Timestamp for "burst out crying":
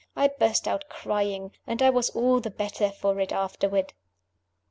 0.29-1.51